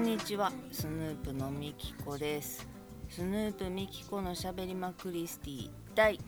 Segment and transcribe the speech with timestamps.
[0.00, 0.50] んにちは。
[0.72, 2.66] スヌープのみきこです。
[3.10, 6.18] スヌープみきこのしゃべりまクリスティ第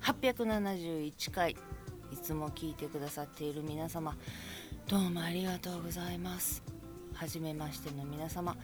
[0.00, 1.54] 871回。
[2.10, 4.16] いつも聞いてくださっている皆様
[4.88, 6.62] どうもありがとうございます。
[7.12, 8.56] はじめましての皆様。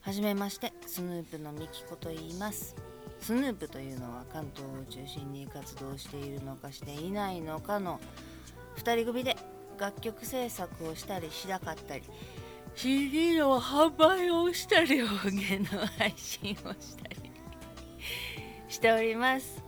[0.00, 2.76] はじめましてスヌープのみきこと言います。
[3.18, 7.98] スヌープというのは関東を中心に活動しているのかしていないのかの
[8.76, 9.36] 2人組で
[9.76, 12.04] 楽曲制作をしたりしなかったり
[12.78, 17.32] CD の販売をしたり音源の配信をしたり
[18.68, 19.60] しております。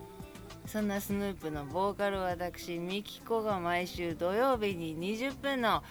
[0.65, 5.83] そんなスヌープのボーカル私ミキコが毎週土曜日に20分の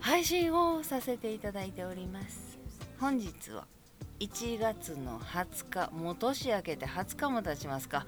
[0.00, 2.58] 配信をさせていただいております。
[2.98, 3.64] 本日は
[4.18, 8.04] 1月の20日もう年明けて20日も経ちますか。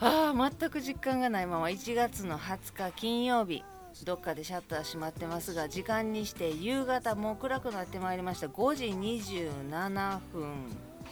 [0.00, 1.66] ああ全く実感がないまま。
[1.66, 3.62] 1月の20日金曜日。
[4.04, 8.46] どっかでシャッター閉まってますが時間にして夕方もう暗くなってまいりました。
[8.46, 10.52] 5時27分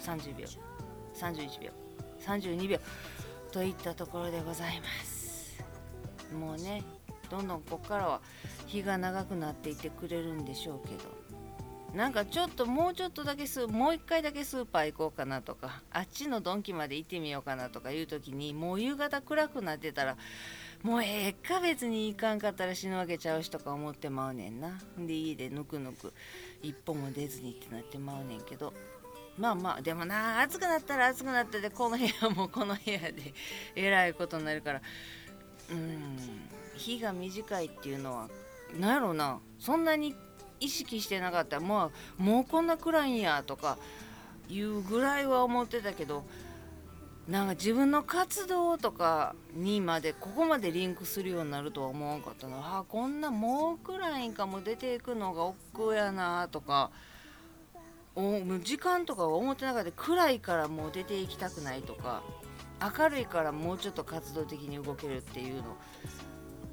[0.03, 0.47] 30秒。
[1.15, 1.71] 31秒。
[2.21, 2.79] 32秒
[3.53, 5.63] といったところでございます。
[6.35, 6.83] もうね
[7.29, 8.21] どんどんここからは
[8.67, 11.21] 日が長くなっていってくれるんでしょうけど
[11.95, 20.17] なんかちょっともうちょっとだけスもう一回だけスーパー行こうかなとかあっちのドンキまで行ってみようかなとかいう時にもう夕方暗くなってたら
[20.83, 24.81] もうええか別に行かんかったら死ぬわけちゃうしとか思ってまうねんな。
[24.99, 26.13] で家でぬくぬく
[26.63, 28.73] 一歩も出ずにってなってまうねんけど。
[29.39, 33.33] まあまあでもな暑くなったら暑くなってでこの部屋もこの部屋で
[33.75, 34.83] えらいことになるから。
[35.71, 36.17] うん
[36.77, 38.29] 日が短いっていうのは
[38.79, 39.39] 何やろうな。
[39.59, 40.15] そんなに
[40.61, 43.79] 意識してなかったらもうもうこんな暗いんやとか
[44.49, 46.25] いうぐらいは思ってたけど
[47.29, 52.57] なんか自分の活動とかにまでここまでリンクするようになるとは思わんかったな。
[52.79, 56.91] あこんなもうくらいかも出ていくのが億劫やなとか
[58.17, 62.23] お時間とかは思ってなかった暗いからもう出ていきたくないとか
[62.99, 65.77] 明るいからもうちょっと活動的に動けるっていうの。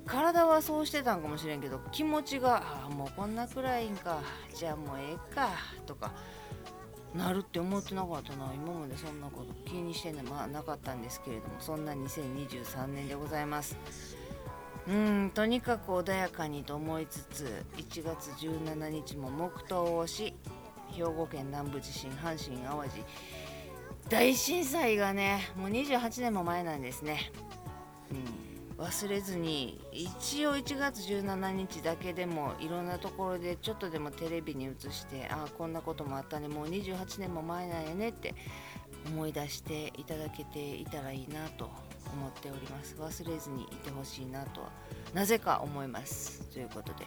[0.08, 4.22] 体はそうしてたんかもしれんけど気持ちがあもうこんな暗いんか
[4.56, 5.50] じゃあもうええか
[5.86, 6.12] とか。
[7.16, 13.78] なるって思ってなかったな今までそんなこと気にしてねまあなかったんですけれどもそんな2023年でございます。
[14.88, 20.34] うんとにかく穏やかにと思いつつ1月17日も黙祷をし
[20.92, 23.04] 兵庫県南部地震阪神・淡路。
[24.10, 27.32] 大震災がねもう28年も前なんですね、
[28.10, 36.48] うん、忘れずに一応1月17日だけでもいろんなところでちょっとでもテレビに映してああこんなこともあったね。
[36.48, 38.36] もう28年も前なんやねって
[39.08, 41.72] 思い出していただけていたらいいなと
[42.14, 42.96] 思っております。
[43.00, 44.70] 忘れずにいてほしいなとは
[45.14, 46.42] なぜか思います。
[46.54, 47.06] ということで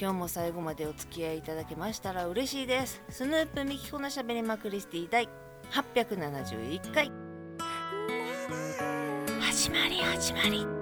[0.00, 3.02] 今日も最後までお付き合いいただけましたら嬉しいです。
[3.08, 5.28] スヌープミキコのしゃべりまクリスティ第
[5.72, 7.10] 871回。
[9.40, 10.79] 始まり始まり。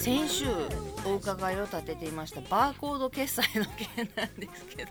[0.00, 0.46] 先週
[1.04, 4.90] お伺いを立てていましたバーコード決済の件なんですけど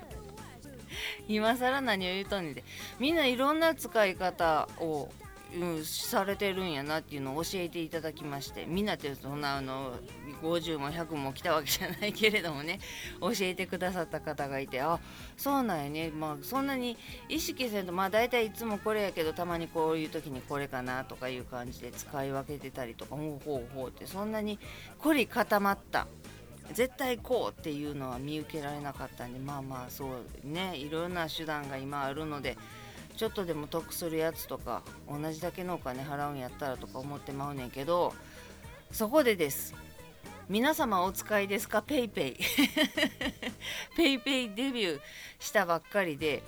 [1.27, 2.63] 今更何を言うとんねんで
[2.99, 5.09] みんないろんな使い方を、
[5.55, 9.93] うん、されてるんやなっていうのを教えていただきましてみんなってそんなあの
[10.43, 12.79] 50も100も来たわけじゃないけれどもね
[13.19, 14.99] 教えてくださった方がいてあ
[15.37, 16.11] そうなんやね。
[16.11, 16.97] まあそんなに
[17.29, 24.59] 意識せんとまあ大体いつもこれやけどたまにこういう時にこれかなとかいう感じで使い分けてたりとかほうほうほうってそんなに
[24.99, 26.07] 凝り固まった
[26.73, 32.57] 絶対こうっていうのは見受けられなかったんでまあまあそうねいろんな手段が今あるので
[33.19, 38.13] ちょっとでも得するやつとか同じだけのお金払うんやったらとか思ってまうねんけど
[38.93, 39.75] そこでです。
[40.47, 41.79] 皆様お使いですか？
[41.85, 44.99] PayPay PayPay PayPay デビュー
[45.37, 46.41] したばっかりで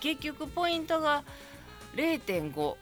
[0.00, 1.24] 結局ポイントが
[1.96, 2.74] 0.5100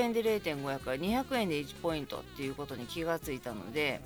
[0.00, 4.00] 円で0.5やから200円で1ポイントっていうことに気がついたので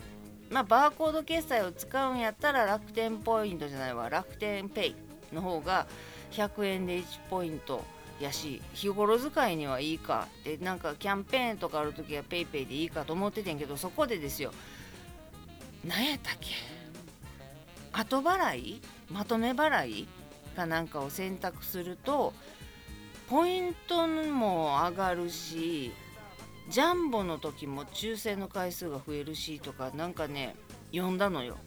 [0.51, 4.11] まあバーコード決済を使うんやったら楽天ポイントじゃないわ。
[4.11, 4.95] 楽天ペイ
[5.35, 5.87] の方が
[6.33, 7.83] 100円で1ポイント
[8.21, 10.29] やし日頃使いにはいいか。
[10.41, 14.53] ってなんかキャンペーンとかある時は PayPay でいいかと思っててんけどそこでですよ。
[15.85, 16.49] 何やったっけ。
[17.93, 18.81] 後払い？
[19.11, 20.09] まとめ払い
[20.55, 22.33] かなんかを選択すると
[23.29, 25.93] ポイントも上がるし
[26.71, 30.57] ジャンボの時も抽選の回数が増えるしとかなんかね
[30.93, 31.59] 読んだのよ。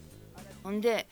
[0.62, 1.06] ほんで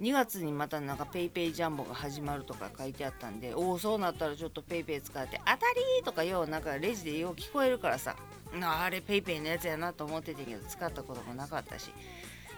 [0.00, 5.52] 2月にまたなんか PayPay ジャンボが始まるとか書いてあったんでおおそうなったらちょっと PayPay 使って「当た
[5.98, 8.16] り!」とかようなんかレジでよう聞こえるからさ
[8.62, 11.90] あれ PayPay のやつやなと思ってたけど使ったこともなかったし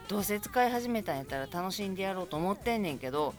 [0.09, 3.35] どうせ使い始めたんやったら楽しんでやろうと思ってんねんけど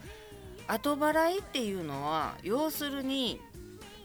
[0.66, 3.40] 後払いっていうのは要するに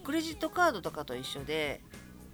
[0.03, 1.81] クレジットカードとかと一緒で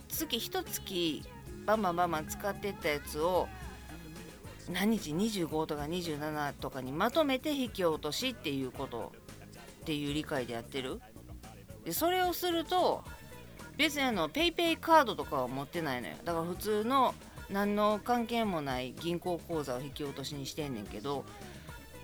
[0.09, 1.23] 月一月
[1.65, 3.47] バンバンバンバン使ってったやつを
[4.69, 9.13] 何日25とか27とかにまとめて引き落としっていうこと
[9.81, 10.99] っていう理解でやってる？
[11.83, 13.03] でそれをすると
[13.77, 16.15] 別にあの PayPay カードとかは持ってないのよ。
[16.23, 17.13] だから普通の
[17.49, 21.25] 何の関係もない銀行口座を引き落としにしてんねんけど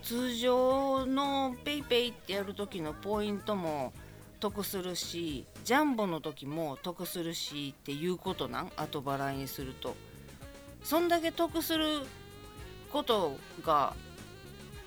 [0.04, 3.92] 通常の PayPay ってやる時のポイントも
[4.40, 8.72] 得するしジャンボの時も得するしっていうことなん？
[8.78, 9.96] 後払いにすると。
[10.84, 12.02] そんだけ得する
[12.92, 13.94] ことが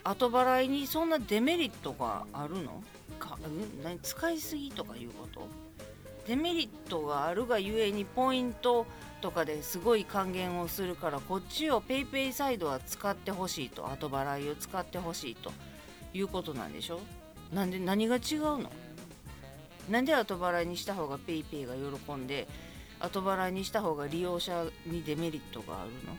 [0.04, 2.82] 後払いにそんなデメリットがあるの？
[3.18, 3.38] か
[3.82, 3.98] 何？
[4.00, 5.48] 使いすぎとかいうこと？
[6.26, 8.86] デメリットがあるがゆえにポイント
[9.20, 15.52] とかですごい還元をするからこっちを PayPay サイドは使ってほしいと後払いを使ってほしいと
[16.12, 17.00] いうことなんでしょ？
[17.52, 18.70] なんで何が違うの？
[19.90, 22.48] なんで後払いにした方が PayPay が喜んで
[23.00, 26.14] 後払いにした方が利用者にデメリットがあるの？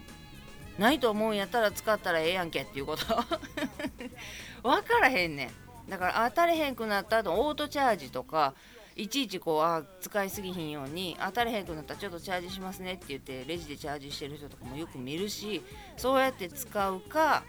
[0.78, 3.04] ないと思うんやったら使ったらええやんけっていうこと。
[4.62, 5.90] 分からへんねん。
[5.90, 8.54] だから当たれへんくなった後オートチャージとか
[8.96, 15.62] いちいちこうあ使いすぎひんように当たれへんくなったらちょっとチャージしますねって言ってレジでチャージしてる人とかもよく見るし
[15.96, 17.44] そうやって使うか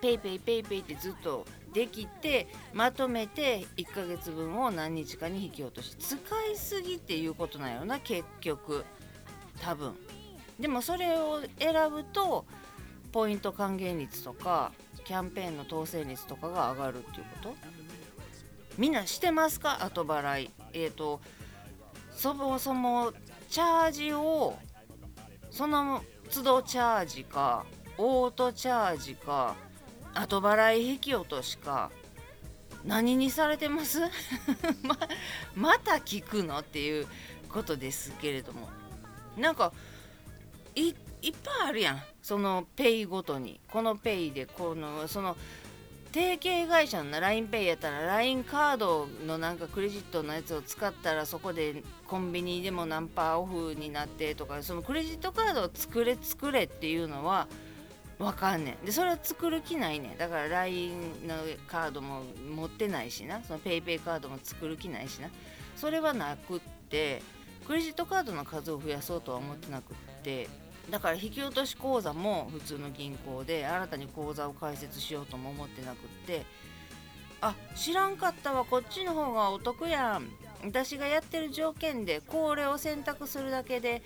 [0.00, 1.44] PayPayPayPay ってずっと
[1.74, 6.16] できてまとめて1ヶ月分を何日かに引き落とし使
[6.50, 8.84] いすぎっていうことなんやろな結局。
[9.60, 9.94] 多分。
[10.58, 12.46] でもそれを選ぶと
[13.14, 14.72] ポイント還元率とか
[15.04, 17.54] キャンペーンの当選率とかが上がるっていうこと？
[18.76, 19.84] みんなしてますか？
[19.84, 20.50] 後払い。
[20.72, 21.20] えっ、と
[22.10, 23.12] そもそも
[23.48, 24.58] チャージを
[25.52, 26.02] その
[26.32, 27.64] 都度チャージか
[27.98, 29.54] オートチャージか
[30.12, 31.92] 後払い引き落としか
[32.84, 34.00] 何にされてます？
[34.82, 34.98] ま
[35.54, 37.06] また聞くのっていう
[37.48, 38.68] ことですけれども。
[39.36, 39.72] なんか
[40.74, 40.94] いっ
[41.44, 42.02] ぱいあるやん。
[42.24, 45.36] そのペイごとにこのペイでこのその
[46.10, 57.46] 提携会社の LINEPay やったら LINE カードのなんかクレジットのやつを使ったらそこでコンビニでも何パーオフになってとかそのクレジットカードを作れ作れっていうのは
[58.18, 58.86] わかんねん。
[58.86, 61.34] でそれは作る気ないねだから LINE の
[61.66, 62.22] カードも
[62.56, 63.42] 持ってないしな。
[63.42, 65.28] その PayPay カードも作る気ないしな。
[65.76, 67.22] それはなくって
[67.66, 70.63] クレジットカードの数を増やそうとは思ってなくって。
[70.90, 76.44] だから引き落とし口座も普通の銀行で新たに口座を開設しようとも思ってなくって
[77.40, 80.28] あ知らんかったわこっちの方がお得やん。
[80.64, 84.02] 私がやってる条件でこれを選択するだけで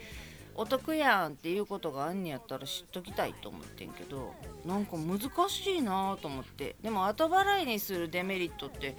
[0.57, 4.35] お得やんっていうことがあんねやったら知っときたいと思ってんけど
[4.67, 6.75] なんか難しいなと思って。
[6.83, 8.97] でも後払いにするデメリットって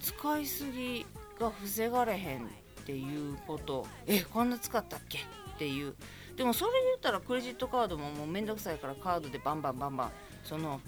[0.00, 1.04] 使いすぎ
[1.40, 2.48] が防がれへんっ
[2.86, 3.88] ていうこと。
[4.06, 5.96] えこんな使ったっけっていう。
[6.40, 10.10] でもそれ言ったらクレジットカードももうめんどくさいからカードでバンバンバンバン
[10.42, 10.80] その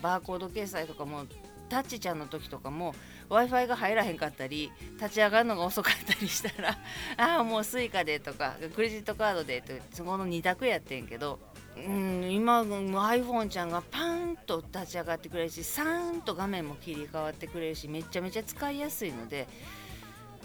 [0.00, 1.24] バーコード決済とかも
[1.68, 2.94] タッチちゃんの時とかも
[3.28, 6.78] w i f i が入らへんかったり立ち上がるのが遅かったりしたら
[7.16, 11.40] ああもう Suica でとかクレジットカードでとそこの2択やってんけど
[11.76, 19.48] うん今 iPhone ちゃんがパンと立ち上がってくれるしサーンと画面も切り替わってくれるしめちゃめちゃ使いやすいので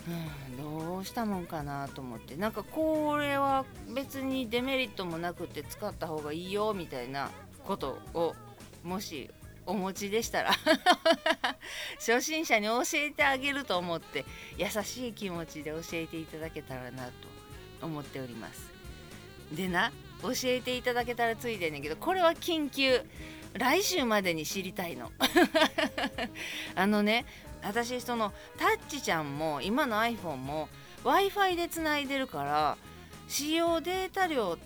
[0.08, 2.36] うん、どうしたもんかなと思って。
[2.36, 7.32] なんかこれは別にデメリットもなくて使った方がいいよみたいな
[7.64, 8.36] ことを
[8.84, 9.30] もし
[9.66, 10.52] お持ちでしたら
[11.98, 14.26] 初心者に教えてあげると思って
[14.58, 17.12] 優しい気持ちで教えていただけたらなと
[17.82, 18.72] 思っております。
[19.52, 23.02] でな教えていただけたらついでんねんけどこれは緊急。
[23.58, 25.14] 来週までに知りたいの。
[26.76, 27.26] あのね
[27.66, 30.70] 私そのタッチちゃんも今の iPhone も
[31.04, 32.78] w i f i でつないでるから
[33.28, 34.58] 使用データ量っ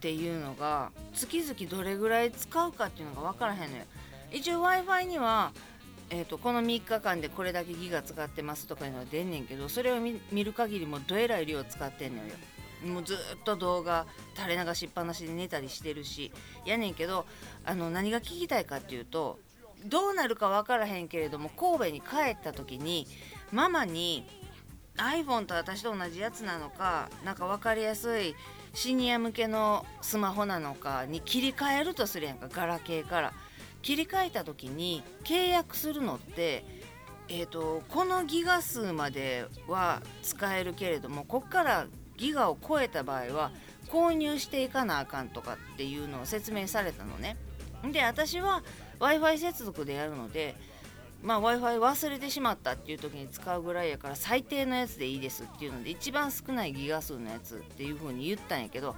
[0.00, 3.84] ていうのが月々どれぐらい使うかっていうのが分からへんのよ。
[4.30, 5.52] 一応 w i f i には、
[6.10, 12.30] えー、とこの3日間でこれだけギガ使ってますとかいうのは出んねんけどそれを見見る限りもどえらい量使ってんのよ。
[12.86, 14.06] もうずっと動画
[14.36, 16.30] 垂れ流しっぱなしで寝たりしてるし
[16.66, 17.24] やねんけど
[17.64, 19.38] あの何が聞きたいかっていうと
[19.84, 23.06] どうなるか分からへんけれども神戸に帰った時に
[23.52, 24.26] ママに
[24.96, 28.34] iPhone と私と同じやつなのかなんか分かりやすい
[28.72, 33.32] シニア向けのスマホなのかに切り替えるとするやんかガラケーから。
[33.84, 36.64] 切り替えた時に契約するのって
[37.26, 41.86] えー、とこのギガ数までは使えるけれどもこっから
[42.18, 43.50] ギガを超えた場合は
[43.88, 47.36] 購入していかなあかんとかっていうのを説明されたのね。
[47.92, 48.62] で私は
[48.98, 50.54] w i f i 接続でやるので
[51.22, 58.94] まあ、w i f i 忘れてしまったっていう時に使うぐらいやから最低のやつでいいですっていうので一番少ないギガ数のやつっていう風に言ったんやけど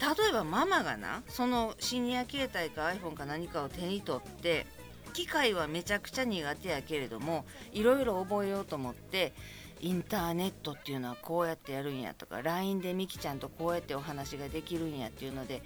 [0.00, 4.66] 例えばママがなそのシニア携帯か iPhone か何かを手に取って
[5.12, 9.32] 機械はめちゃくちゃ苦手やけれどもいろいろ覚えようと思って
[9.80, 15.62] インターネットっていうのはこうやってやるんやとか LINE でみきちゃんとこうやってお話ができるんやっていうので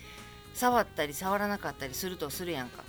[0.53, 2.83] 触ったり触らなかったりするとするやんか。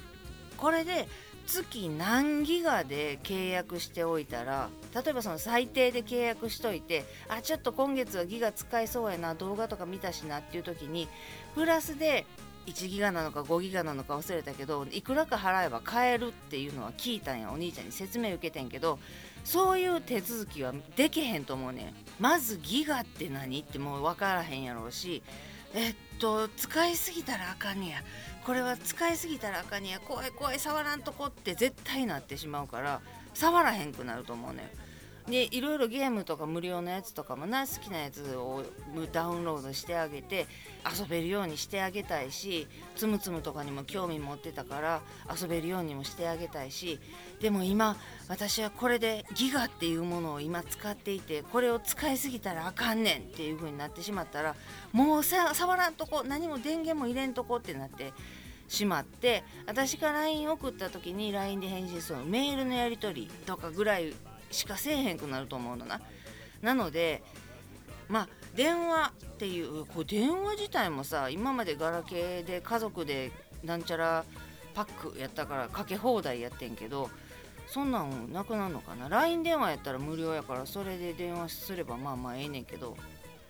[0.61, 1.07] これで
[1.47, 11.09] 月何ギガで契約しておいたら例えばその最低で契約しといてあちょっと今月はギガ使いそうやな動画とか見たしなっていう時に
[11.55, 12.25] プラスで
[12.67, 18.99] 1ギガなのか5ギガなのか忘れたけどいくらか払えば買えるっていうのは聞いたんやお兄ちゃんに説明受けてんけど
[19.43, 21.93] そういう手続きはできへんと思うねん。
[22.19, 23.61] まずギガって何？
[23.61, 25.23] ってもう分からへんやろうし
[25.73, 28.03] えっと使いすぎたらあかんねや。
[28.45, 29.99] これは使いすぎたらあかんねや。
[29.99, 33.01] 怖い怖い触らんとこって絶対なってしまうから
[33.33, 34.71] 触らへんくなると思うね
[35.31, 38.63] でいろいろゲームとか無料のやつとかもな好きなやつを
[39.11, 40.45] ダウンロードしてあげて
[40.85, 45.01] 遊べるようにしてあげたいしつむつむとかにも興味持ってたから
[45.41, 46.99] 遊べるようにもしてあげたいし
[47.39, 47.95] でも今
[48.27, 54.55] 私はこれでギガっていうものを今使っていてこれを使いすぎたらあかんねんっていう風になってしまったら
[54.91, 58.11] もうさ触らんとこ何も電源も入れんとこってなって
[58.67, 64.13] しまって私が LINE 送った時に LINE で返信するメールのやり取りとかぐらい
[64.51, 66.01] しかせえへんくなると思うのな。
[66.61, 67.23] なので
[68.07, 73.31] まあ電話っていうこれ電話自体もさ今までガラケーで家族で
[73.63, 74.25] なんちゃら
[74.73, 77.09] パックやったからかけ放題やってんけど
[77.67, 82.97] そんなんなくなるのかな LINE 電話やったら無料やからそれで電話すればまあまあええねんけど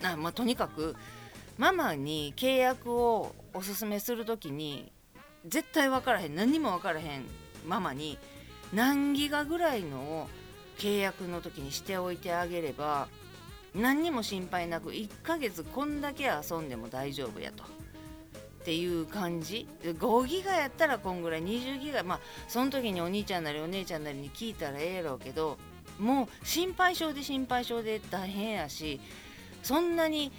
[0.04, 0.96] あまあとにかく
[1.58, 4.92] ママに契約をおすすめする時に
[5.48, 7.26] 絶対分からへん何にも分からへん
[7.68, 8.18] ママに
[8.74, 10.30] 何ギガぐらいのを
[10.82, 13.08] 契約の時にしておいてあげれば
[13.76, 17.64] 何にも心配なく1ヶ月こんだけ遊んでも大丈夫やと。
[17.64, 25.58] っていう感じ5ギガやったらこんぐらい20ギガまあその時にお兄ちゃんなりお姉ちゃんなりに聞いたらええやろうけど
[26.00, 29.02] もう心配性で心配性で大変やし
[29.64, 30.32] そんなに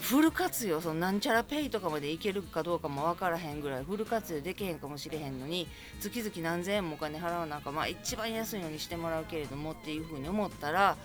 [0.00, 5.66] フル活用そのなんちゃらペイとかまでいけるかどうかも分からへんぐらいフル活用できへんかもしれへんのに
[6.00, 10.96] 月々何千円もお金払うなんかまあ一番安いのにしてもらうけれどもっていうふうに思ったら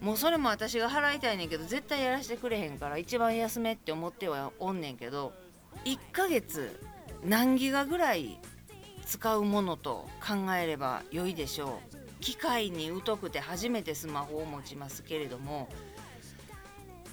[0.00, 5.32] もうそれも私が払いたいねんけど絶対やらせてくれへんから一番安めって思ってはおんねんけど
[5.84, 6.80] 1ヶ月
[7.24, 8.38] 何ギガぐらい
[9.06, 12.00] 使うものと考えれば良いでしょう。
[12.20, 15.68] 機械に疎くて初めてスマホを持ちますけれども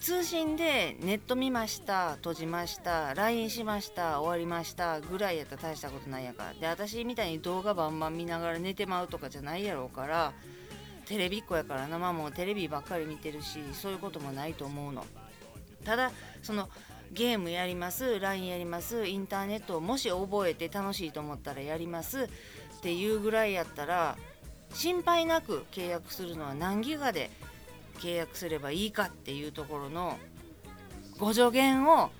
[0.07, 6.45] 通信でネット見ました閉じました LINE しました終わりましたぐらいやったら大したことないやか。
[6.45, 10.31] らで私みたいに動画バンバン見ながら寝てまうとかじゃないやろうから
[11.07, 15.05] テレビっ子やから生もうテレビばっかり見てるしそういうこともないと思うの。
[15.83, 16.69] ただその
[17.11, 22.29] ゲームやります LINE やりますインターネットをもし覚えて楽しいと思ったらやります
[22.77, 24.15] っていうぐらいやったら
[24.73, 27.29] 心配なく契約するのは何ギガで
[27.97, 30.17] 契約すればいいかっていうところの
[31.19, 32.11] ご助言を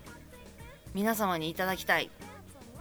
[0.94, 2.10] 皆様にいただきたい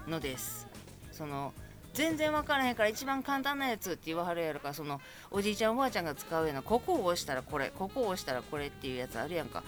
[0.09, 0.67] のです。
[1.13, 1.53] その
[1.95, 4.75] 全然分からへんから一番簡単なやつって言わはるやろか。
[4.75, 5.01] その
[5.31, 9.63] おじいちゃんおばあちゃんが使うようなここを押したらこれここを押したらこれっていうやつあるやんか。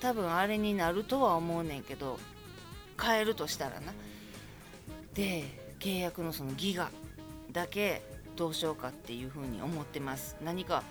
[0.00, 2.18] 多分あれになるとは思うねんけど
[3.00, 3.92] 変えるとしたらな。
[5.14, 5.44] で
[5.78, 6.90] 契約のそのギガ
[7.52, 8.02] だけ
[8.36, 10.36] どうしようかっていうふうに思ってます。
[10.42, 10.82] 何か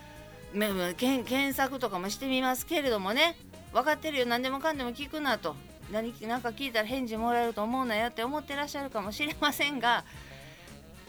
[0.54, 3.36] 検索とかもしてみますけれどもね。
[3.72, 4.26] 分かってるよ。
[4.26, 5.56] 何でもかんでも聞くなと。
[5.92, 10.06] 何か聞いたら返事もらえると思うなよって思ってらっしゃるかもしれませんが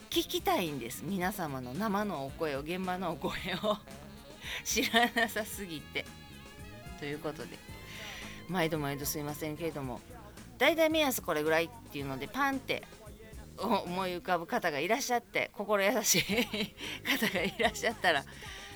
[0.09, 1.03] 聞きたいんです。
[1.05, 3.31] 皆様の生のお声を現場のお声
[3.63, 3.77] を。
[4.65, 6.05] 知らなさすぎて。
[6.99, 7.57] ということで。
[8.47, 10.01] 毎度毎度すいませんけれども。
[10.57, 12.83] 大体目安これぐらいっていうのでパンって
[13.57, 16.23] 思い浮かぶ方がいらっしゃって心優しい
[17.03, 18.23] 方がいらっしゃったら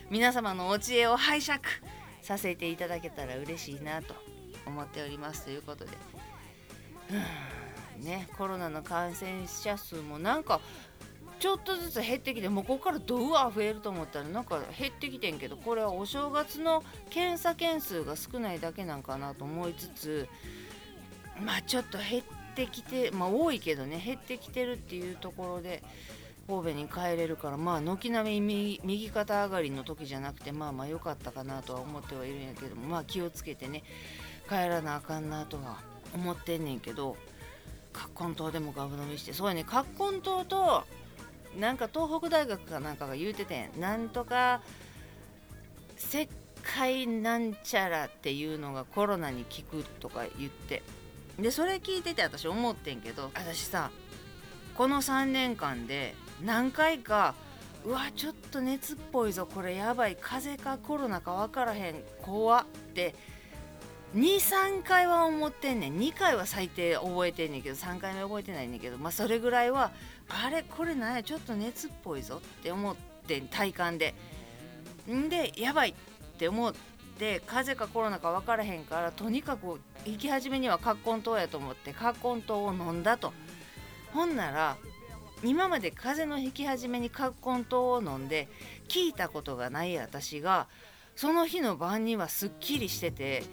[0.10, 1.60] 皆様のお知恵を拝借
[2.22, 4.14] させていただけたら嬉しいなと
[4.66, 5.92] 思っておりますということで。
[8.00, 10.60] ねコロナの感染者数もなんか
[11.40, 20.30] ちょっとずつ減ってきてもうここからドワー増えると思ったらなんか減ってきてんけどこれはお正月の検査件数が少ないだけなんかなと思いつつ
[21.42, 22.24] まあちょっと減っ
[22.56, 25.84] てきてまあ多いけどね減ってきてるっていうところで
[26.48, 33.84] 神戸に帰れるからまあ軒並み右肩上がりの時じゃなくてまあまあ良かったかなとは思ってはいるんやけどまあ気をつけてね
[34.48, 35.80] 帰らなあかんなとは
[36.14, 37.18] 思ってんねんけど
[37.94, 40.84] 葛根湯でもガブ飲みしてそうやね葛根湯と
[41.58, 43.80] なんか東北大学かなんかが言うててん。
[43.80, 44.62] なんとか
[45.98, 46.28] 石
[46.64, 50.84] 灰なんちゃらっていうのがコロナに効くとか言って。
[51.40, 53.92] でそれ聞いてて私思ってんけど私さ
[54.74, 57.36] この3年間で何回か
[57.86, 63.14] うわちょっと熱っぽいぞこれやばい風邪かコロナか分からへん怖って
[64.16, 65.98] 23回は思ってんねん。
[65.98, 69.92] 2回は最低覚えてんねんけど3回目覚えてないねんけどまあそれぐらいは
[70.30, 72.96] あれこれなんやちょっと熱っぽいぞって思っ
[73.28, 74.16] て体感で。
[75.12, 75.94] んでやばいっ
[76.38, 76.74] て思っ
[77.20, 83.34] て風邪かコロナか分からへんからとにかく行き始めには葛根湯やと思って葛根湯を飲んだと。
[84.14, 84.78] ほんなら
[85.46, 88.48] 今まで風邪の引き始めに葛根湯を飲んで
[88.88, 90.68] 聞いたことがない私が
[91.16, 93.44] その日の晩にはすっきりしてて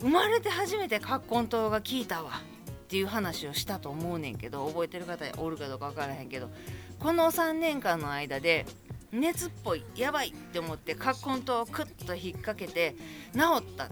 [0.00, 2.30] 生まれて初めて葛根湯が効いたわ
[2.70, 6.50] っていう話をしたと思うねんけど覚えてる方おるかどうか分からへんけど
[6.98, 8.66] この3年間の間で
[9.12, 12.94] 熱っぽいやばいって思って葛根湯をクッと引っ掛けて
[13.32, 13.88] 治った。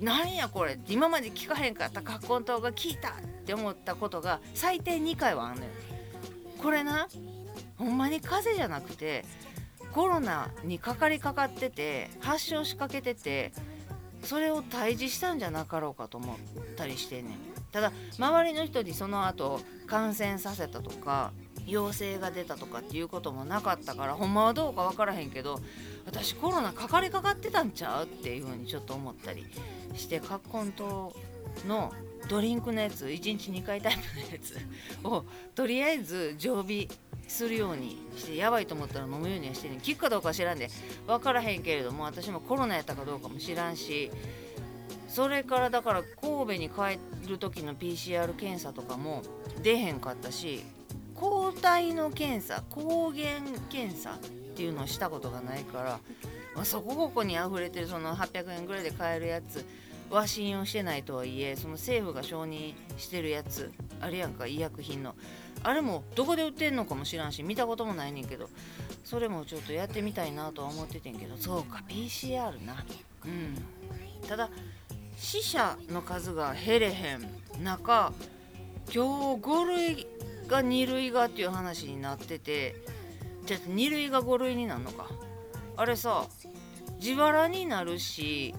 [0.00, 3.12] なんやこれ今まで聞かへんかった葛根湯が効いたっ
[3.46, 5.70] て思ったことが最低2回はあんのよ。
[6.64, 7.08] これな
[7.76, 9.26] ほんまに風邪じゃなくて
[9.92, 13.52] コロナにかかりかかってて発症しかけてて
[14.22, 16.36] それを退治したんじゃなかろうかと思っ
[16.74, 17.36] たりしてんねん。
[17.70, 21.32] ただ周りの人にその後感染させたとか
[21.66, 25.60] 陽性が出たとかっていうこともなかったからほんまはどうか分からへんけど
[26.06, 29.44] 私コロナかかりかかってたんちゃうっていうふうにちょっと思ったり
[29.94, 30.72] して葛根
[31.62, 31.92] 湯の
[32.28, 34.58] ドリンクのやつ1日2回タイプのやつ
[35.04, 36.88] をとりあえず常備
[37.28, 40.68] するようにしてやばいと思ったら飲むようにはしてね効くかどうか知らんで
[41.06, 44.10] 分からへんけれども私もコロナやったかどうかも知らんし
[45.08, 49.22] それからだから神戸に帰る時の PCR 検査とかも
[49.62, 50.64] 出へんかったし
[51.14, 54.18] 抗体の検査抗原検査っ
[54.56, 56.00] ていうのをしたことがないから、
[56.54, 59.64] まあ、そこここに溢れてるその800円ぐらいで買えるやつ
[60.14, 65.14] は信用してないとはいえその政府が承認してるやつあれやんか医薬品の。
[65.62, 68.50] あれもどこで売ってんのかも知らんし見たこともないねんけど
[69.02, 72.84] それもちょっとやってみたいなとは思っててんけどそうか PCR な。
[73.24, 74.28] うん。
[74.28, 74.50] ただ
[75.16, 77.28] 死者の数が減れへん
[77.62, 78.12] 中
[78.92, 80.06] 今日5類
[80.48, 82.76] が2類がっていう話になってて
[83.46, 85.08] じゃあ2類が5類になるのか。
[85.76, 86.26] あれさ
[87.00, 88.54] 自腹になるし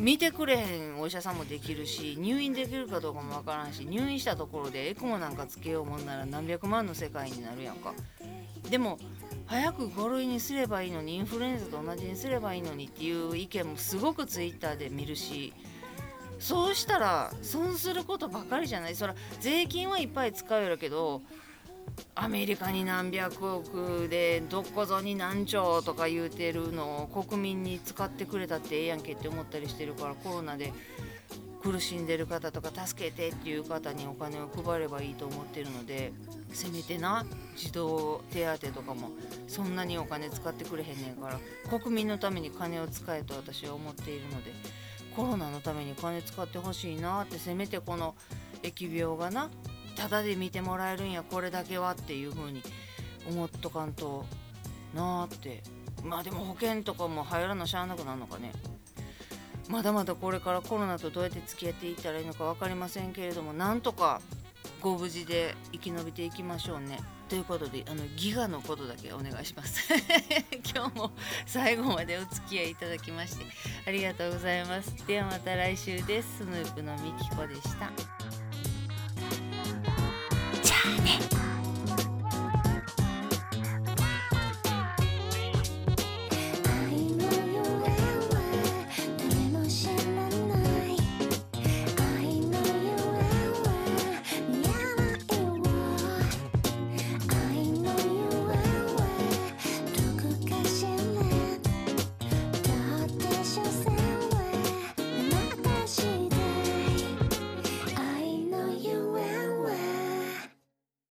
[0.00, 7.94] 見てくれへんお医者さんもできるし入院できるかどうかもわからんし入院したところでエクモなんかつけようもんなら何百万の世界になるやんか。
[8.70, 8.98] でも
[9.46, 15.54] 早く5類にすればいいのにインフルエンザと同じにすればいいのにっていう意見もすごくツイッターで見るし
[16.38, 18.94] そうしたら損することばかりじゃない。
[18.94, 21.22] そら税金はいっぱい使うやろけど
[22.14, 30.72] アメリカに何百億でどこぞに何兆とか言うてるのを国民に使ってくれたってええやんけって思ったりしてるからコロナで
[31.62, 36.12] 苦しんでる方とか助けてっていう方にお金を配ればいいと思ってるので
[36.52, 39.10] せめてな児童手当とかも
[39.48, 44.52] そんなにお金使ってくれへんねんから国民のために金を使えと私は思っているので
[45.14, 48.14] コロナのために金使ってほしいなってせめてこの
[48.62, 49.50] 疫病がな
[49.98, 52.62] タダで見てもらえるんやこれだけはっていう風に
[53.28, 54.24] 思っとかんと
[54.94, 55.62] なあって
[56.04, 58.52] まあでも保険とかも入らなしゃあなくなるのかね
[59.68, 64.22] まだまだこれからコロナとどうやって付き合っていったらいいのか分かりませんけれどもなんとか
[64.80, 66.98] ご無事で生き延びていきましょうね。
[67.28, 69.92] ということであのギガのことだけお願いします。
[70.72, 71.10] 今日も
[71.46, 73.44] 最後までお付き合いいただきまして
[73.86, 74.94] ありがとうございます。
[75.06, 76.38] ではまた来週です。
[76.38, 78.37] スヌープのみきこでした。